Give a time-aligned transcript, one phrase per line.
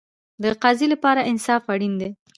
[0.41, 2.09] د قاضي لپاره انصاف اړین دی